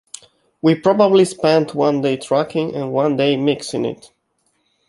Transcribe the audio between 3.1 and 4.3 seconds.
day mixing it.